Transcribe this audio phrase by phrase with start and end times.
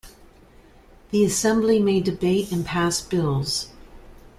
[1.11, 3.67] The Assembly may debate and pass bills.